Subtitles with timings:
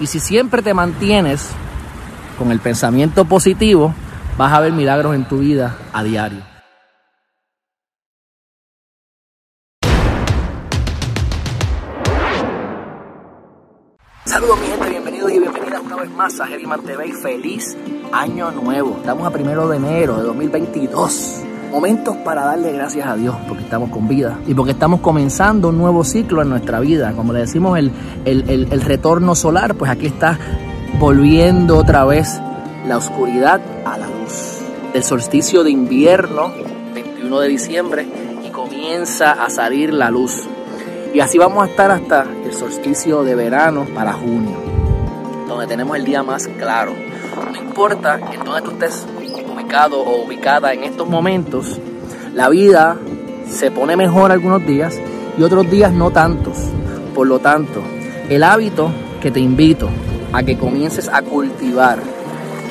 [0.00, 1.50] Y si siempre te mantienes
[2.38, 3.92] con el pensamiento positivo,
[4.36, 6.40] vas a ver milagros en tu vida a diario.
[14.24, 17.76] Saludos mi gente, bienvenidos y bienvenidas una vez más a Geriman TV y feliz
[18.12, 18.98] año nuevo.
[18.98, 21.42] Estamos a primero de enero de 2022.
[21.70, 25.78] Momentos para darle gracias a Dios porque estamos con vida y porque estamos comenzando un
[25.78, 27.12] nuevo ciclo en nuestra vida.
[27.12, 27.92] Como le decimos, el,
[28.24, 30.38] el, el retorno solar, pues aquí está
[30.98, 32.40] volviendo otra vez
[32.86, 34.60] la oscuridad a la luz.
[34.94, 36.50] El solsticio de invierno,
[36.94, 38.08] 21 de diciembre,
[38.42, 40.48] y comienza a salir la luz.
[41.12, 44.56] Y así vamos a estar hasta el solsticio de verano para junio,
[45.46, 46.92] donde tenemos el día más claro.
[47.52, 49.06] No importa en dónde tú estés
[49.76, 51.78] o ubicada en estos momentos,
[52.34, 52.96] la vida
[53.50, 54.98] se pone mejor algunos días
[55.36, 56.56] y otros días no tantos.
[57.14, 57.82] Por lo tanto,
[58.30, 59.88] el hábito que te invito
[60.32, 61.98] a que comiences a cultivar,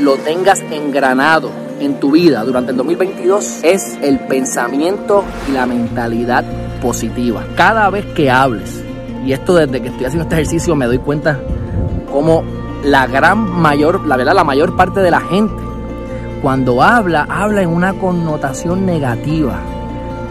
[0.00, 6.44] lo tengas engranado en tu vida durante el 2022 es el pensamiento y la mentalidad
[6.82, 7.44] positiva.
[7.56, 8.82] Cada vez que hables,
[9.24, 11.38] y esto desde que estoy haciendo este ejercicio me doy cuenta
[12.10, 12.42] como
[12.82, 15.69] la gran mayor, la verdad, la mayor parte de la gente,
[16.42, 19.60] cuando habla, habla en una connotación negativa,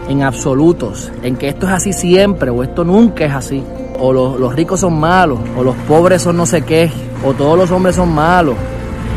[0.08, 3.64] en absolutos, en que esto es así siempre o esto nunca es así,
[3.98, 6.90] o los, los ricos son malos, o los pobres son no sé qué,
[7.24, 8.56] o todos los hombres son malos.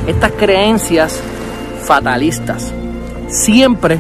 [0.08, 1.20] Estas creencias
[1.84, 2.72] fatalistas,
[3.28, 4.00] siempre,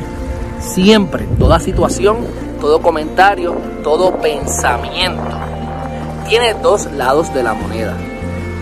[0.59, 2.17] siempre, toda situación
[2.63, 5.21] todo comentario, todo pensamiento.
[6.29, 7.97] Tiene dos lados de la moneda.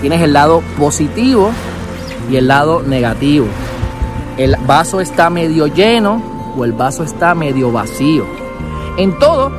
[0.01, 1.51] Tienes el lado positivo
[2.27, 3.45] y el lado negativo.
[4.41, 6.19] El vaso está medio lleno
[6.57, 8.25] o el vaso está medio vacío.
[8.97, 9.51] En todo,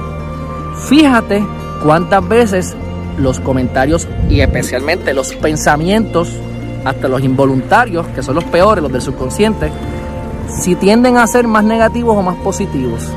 [0.88, 1.46] fíjate
[1.84, 2.74] cuántas veces
[3.16, 6.32] los comentarios y especialmente los pensamientos,
[6.84, 9.70] hasta los involuntarios, que son los peores, los del subconsciente,
[10.48, 13.08] si tienden a ser más negativos o más positivos.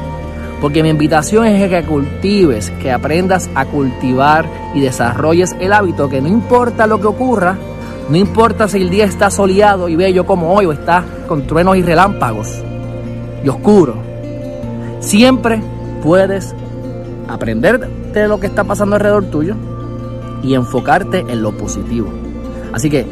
[0.62, 6.22] Porque mi invitación es que cultives, que aprendas a cultivar y desarrolles el hábito que
[6.22, 7.58] no importa lo que ocurra,
[8.10, 11.78] no importa si el día está soleado y bello como hoy o está con truenos
[11.78, 12.64] y relámpagos
[13.44, 13.96] y oscuro,
[15.00, 15.62] siempre
[16.04, 16.56] puedes
[17.28, 19.56] aprender de lo que está pasando alrededor tuyo
[20.44, 22.10] y enfocarte en lo positivo.
[22.74, 23.06] Así que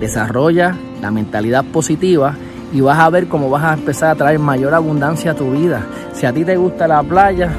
[0.00, 2.34] desarrolla la mentalidad positiva
[2.72, 5.86] y vas a ver cómo vas a empezar a traer mayor abundancia a tu vida.
[6.12, 7.52] Si a ti te gusta la playa,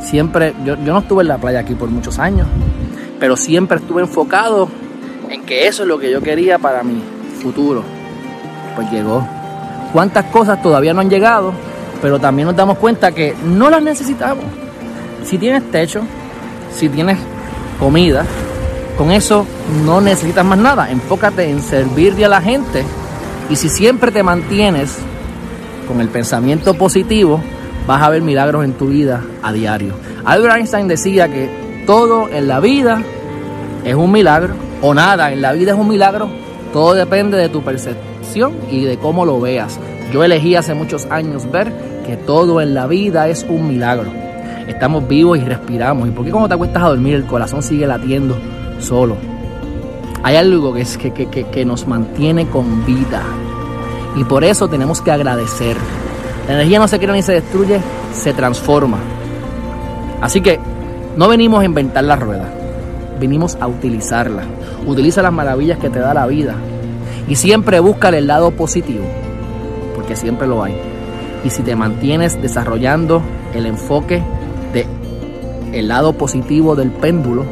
[0.00, 2.46] siempre, yo, no estuve en la playa aquí por muchos años,
[3.18, 4.68] pero siempre estuve enfocado
[5.34, 7.02] en que eso es lo que yo quería para mi
[7.42, 7.82] futuro.
[8.74, 9.26] Pues llegó.
[9.92, 11.52] ¿Cuántas cosas todavía no han llegado?
[12.00, 14.44] Pero también nos damos cuenta que no las necesitamos.
[15.24, 16.02] Si tienes techo,
[16.72, 17.18] si tienes
[17.78, 18.24] comida,
[18.96, 19.46] con eso
[19.84, 20.90] no necesitas más nada.
[20.90, 22.84] Enfócate en servirle a la gente
[23.50, 24.98] y si siempre te mantienes
[25.88, 27.40] con el pensamiento positivo,
[27.86, 29.94] vas a ver milagros en tu vida a diario.
[30.24, 33.02] Albert Einstein decía que todo en la vida
[33.84, 36.28] es un milagro o nada en la vida es un milagro.
[36.70, 39.78] Todo depende de tu percepción y de cómo lo veas.
[40.12, 41.72] Yo elegí hace muchos años ver
[42.06, 44.10] que todo en la vida es un milagro.
[44.68, 46.06] Estamos vivos y respiramos.
[46.06, 48.36] ¿Y por qué cuando te acuestas a dormir el corazón sigue latiendo
[48.78, 49.16] solo?
[50.22, 53.22] Hay algo que, es, que, que, que nos mantiene con vida.
[54.16, 55.78] Y por eso tenemos que agradecer.
[56.46, 57.80] La energía no se crea ni se destruye,
[58.12, 58.98] se transforma.
[60.20, 60.60] Así que
[61.16, 62.52] no venimos a inventar la rueda,
[63.18, 64.42] venimos a utilizarla.
[64.86, 66.54] Utiliza las maravillas que te da la vida.
[67.28, 69.04] Y siempre busca el lado positivo,
[69.94, 70.76] porque siempre lo hay.
[71.44, 73.22] Y si te mantienes desarrollando
[73.54, 74.22] el enfoque
[74.72, 74.86] de
[75.82, 77.44] lado positivo del péndulo,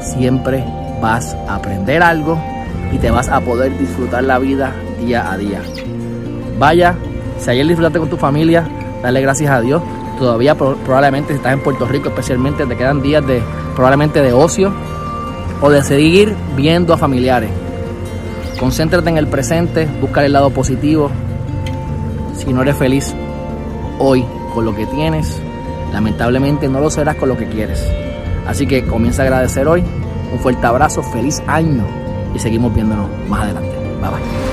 [0.00, 0.64] siempre
[1.00, 2.38] vas a aprender algo
[2.92, 5.60] y te vas a poder disfrutar la vida día a día.
[6.58, 6.96] Vaya,
[7.38, 8.68] si ayer disfrutaste con tu familia,
[9.02, 9.82] dale gracias a Dios.
[10.18, 13.40] Todavía probablemente si estás en Puerto Rico especialmente te quedan días de
[13.78, 14.72] probablemente de ocio
[15.62, 17.48] o de seguir viendo a familiares.
[18.58, 21.12] Concéntrate en el presente, busca el lado positivo.
[22.36, 23.14] Si no eres feliz
[24.00, 25.40] hoy con lo que tienes,
[25.92, 27.80] lamentablemente no lo serás con lo que quieres.
[28.48, 29.84] Así que comienza a agradecer hoy.
[30.32, 31.86] Un fuerte abrazo, feliz año
[32.34, 33.76] y seguimos viéndonos más adelante.
[34.00, 34.48] Bye bye.